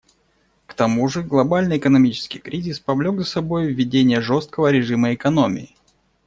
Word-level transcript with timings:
К 0.65 0.73
тому 0.73 1.07
же, 1.09 1.21
глобальный 1.21 1.77
экономический 1.77 2.39
кризис 2.39 2.79
повлек 2.79 3.19
за 3.19 3.23
собой 3.25 3.67
введение 3.71 4.19
жесткого 4.19 4.71
режима 4.71 5.13
экономии. 5.13 5.75